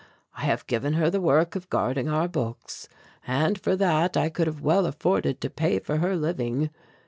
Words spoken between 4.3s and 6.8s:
have well afforded to pay for her living.